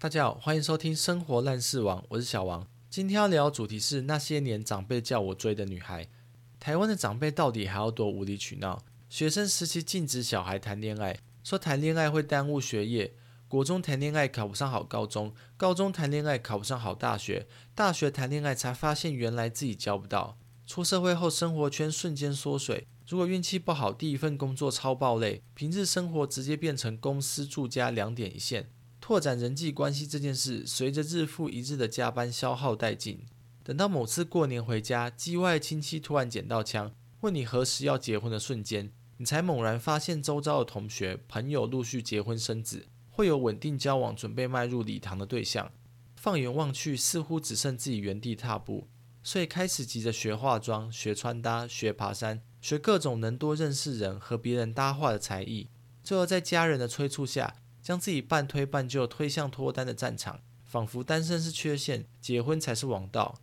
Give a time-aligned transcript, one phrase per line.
[0.00, 2.64] 大家好，欢迎收听《生活烂事王》，我是小王。
[2.88, 6.06] 今天要聊的主题是那些年长辈叫我追的女孩。
[6.60, 8.80] 台湾的长辈到底还要多无理取闹？
[9.08, 13.10] 学生时期禁止小孩谈恋爱，说谈恋爱会耽误学业；
[13.48, 20.38] 国中谈恋爱考不上好高中，高中谈恋爱考不上好大学，大学谈恋爱才发现原来自己交不到。
[20.64, 22.86] 出社会后，生活圈瞬间缩水。
[23.08, 28.70] 如果运气不好，第一份工作超爆累，平日生活直接变成公司住家两点一线。
[29.08, 33.24] 拓展人际关系这件事，随着日复一日的加班消耗殆尽。
[33.64, 45.72] 等到某次过年回家，机外亲戚突然捡到枪，问你何时要结婚的瞬间，你才猛然发现周遭的同学朋友陆续结婚生子，会有稳定交往、准备迈入礼堂的对象。
[46.16, 48.88] 放眼望去，似乎只剩自己原地踏步，
[49.22, 55.70] 所以开始急着学化妆、学穿搭、学爬山、学各种能多认识人和别人搭话的才艺。
[56.04, 57.54] 最后在家人的催促下。
[57.88, 63.40] 将自己半推半就推向脱单的战场，仿佛单身是缺陷，结婚才是王道。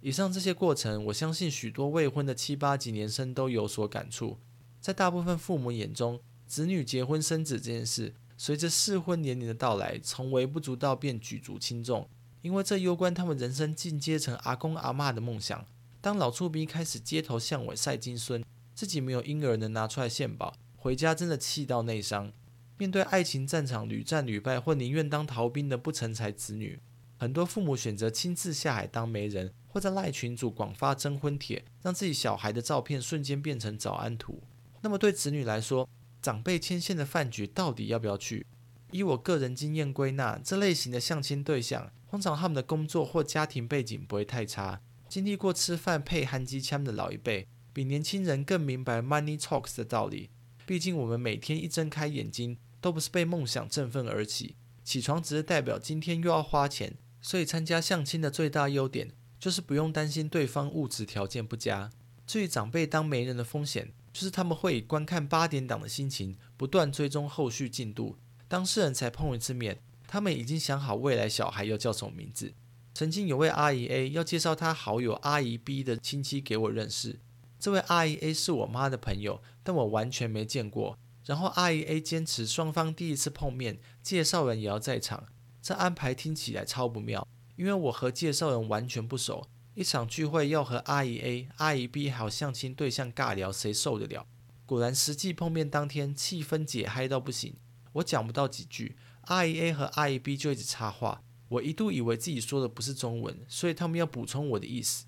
[0.00, 4.38] 以上这些过程，我相信许多未婚的七八几年生都有所感触。
[4.80, 12.08] 在大部分父母眼中，子女结婚生子这件事，随着适婚年龄的到来，从微不足道变举足轻重，
[12.42, 15.66] 因为这攸关他们人生进阶成阿公阿妈的梦想。
[16.00, 22.32] 当老厝逼开始街头巷尾晒金孙，自己没有婴儿能拿出来献宝，回家真的气到内伤。
[22.80, 26.80] 面对爱情战场屡战屡败或宁愿当逃兵的不成才子女，
[27.18, 34.42] 很多父母选择亲自下海当媒人，或在赖群组广发征婚帖，让自己小孩的照片瞬间变成早安图。
[34.80, 35.86] 那么对子女来说，
[36.22, 38.46] 长辈牵线的饭局到底要不要去？
[38.92, 50.30] 以我个人经验归纳，这类型的相亲对象，通常他们的工作或家庭背景不会太差，经历过吃饭配韩机枪的老一辈，比年轻人更明白 money talks 的道理。
[50.64, 52.56] 毕竟我们每天一睁开眼睛。
[52.80, 61.90] 都不是被梦想振奋而起，起床只是代表今天又要花钱，所以参加相亲的最大优点就是不用担心对方物质条件不佳。
[62.26, 68.16] 至于长辈当媒人的风险，就是他们会以观看八点档的心情不断追踪后续进度，
[68.48, 72.52] 当事人才碰一次面，他们已经想好未来小孩要叫什么名字。
[72.92, 77.20] 曾经有位阿姨 A 要介绍她好友阿姨 B 的亲戚给我认识，
[77.58, 80.98] 这位阿姨 A 是我妈的朋友，但我完全没见过。
[81.30, 85.28] 然后阿姨 A 坚持双方第一次碰面，介绍人也要在场，
[85.62, 87.24] 这安排听起来超不妙。
[87.54, 89.46] 因为我和介绍人完全不熟，
[89.76, 94.26] 一场聚会要和阿姨 A、阿姨 B 还有相亲对象尬聊，谁受得了？
[94.66, 97.54] 果然实际碰面当天，气氛解嗨到不行。
[97.92, 101.22] 我讲不到几句，阿姨 A 和阿姨 B 就一直插话。
[101.50, 105.06] 我一度以为自己说的不是中文，所以他们要补充我的意思。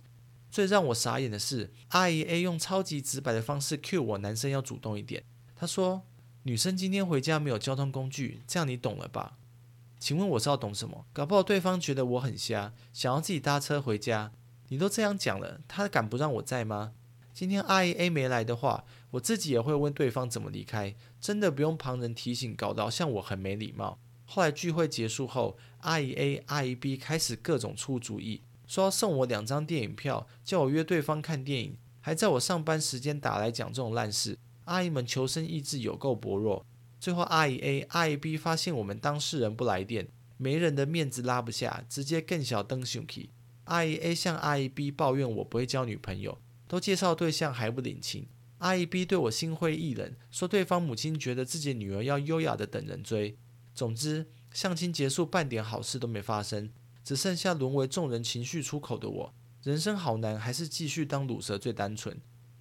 [0.52, 5.24] 最让我傻眼的是，阿姨 A 用超级直白的方式 cue 我男生要主动一点。
[5.56, 6.06] 他说。
[6.44, 9.38] 女生今天回家没有交通工具，这样你懂了吧？
[10.00, 11.06] 请问我是要懂什么？
[11.12, 14.32] 搞不好对方觉得我很瞎，想要自己搭车回家。
[14.68, 16.94] 你都这样讲了，他敢不让我在吗？
[17.32, 20.96] 今天阿姨 A 没来的话，我自己也会问对方怎么离开。
[21.20, 24.00] 真的不用旁人提醒，搞到像我很没礼貌。
[24.24, 34.36] 后来聚会结束后，阿姨 A、阿姨 B 开始各种出主意，说要送我两张电影票，叫我约对方看电影，还在我上班时间打来讲这种烂事。
[34.64, 36.64] 阿姨们求生意志有够薄弱，
[37.00, 43.30] 最后阿姨 A、阿姨 B 发现我们当事人不来电，没人的面子拉不下，直接更小登熊气。
[43.64, 48.28] 阿姨 A 向阿姨 B 抱怨我不会交女朋友，都介绍对象还不领情。
[48.58, 53.36] 阿姨 B 对我心灰意冷，说对方母亲觉得自己女儿要优雅的等人追。
[53.74, 56.70] 总之，相亲结束，半点好事都没发生，
[57.02, 59.34] 只剩下沦为众人情绪出口的我。
[59.64, 62.20] 人生好难，还是继续当卤蛇最单纯。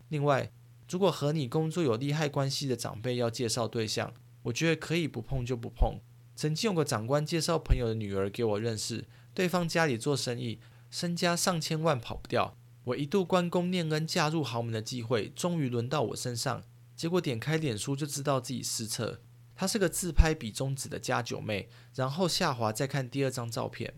[0.10, 0.52] 另外。
[0.92, 4.14] 如果和你工作有利害关系的长辈要介绍对象，
[4.44, 6.02] 我觉得可以不碰就不碰。
[6.36, 10.60] 曾经有个长官介绍朋友的女儿给我认识，对方家里做生意，
[10.90, 12.58] 身家上千万跑不掉。
[12.84, 16.62] 我一度关公念恩嫁入豪门的机会，终于轮到我身上。
[16.98, 19.22] 结果点开脸书就知道自己失策。
[19.56, 23.94] 她是个自拍比中指的加九妹，然后下滑再看第二张照片，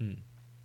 [0.00, 0.16] 嗯，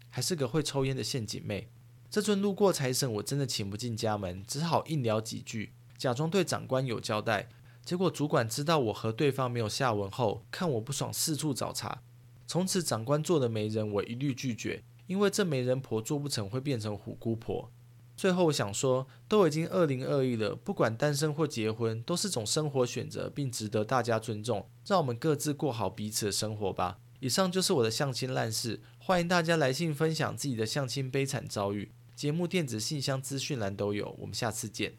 [0.10, 1.70] 还是个会抽烟的陷阱妹。
[2.10, 7.50] 这尊路过财神，我真的请不进家门，只好硬聊几句，假装对长官有交代。
[7.84, 12.02] 结果主管知道我和对方没有下文后，看我不爽，四处找茬。
[12.46, 17.70] 从此长官做的媒人，我一律拒绝，因为这媒人婆做不成会变成虎姑婆。
[18.16, 24.70] 最后我想说，都已经二零二一了，不管单身或结婚，都是种生活选择，并值得大家尊重。
[24.86, 27.00] 让我们各自过好彼此的生活吧。
[27.20, 31.92] 以上就是我的相亲烂事，欢迎大家来信分享自己的相亲悲惨遭遇。
[32.18, 34.96] 节目电子信箱资讯栏都有，我们下次见。